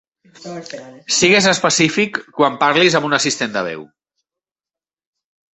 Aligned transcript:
Sigues 1.17 1.49
específic 1.51 2.19
quan 2.39 2.57
parlis 2.65 2.97
amb 3.01 3.09
un 3.11 3.19
assistent 3.19 3.55
de 3.59 3.65
veu. 3.71 3.85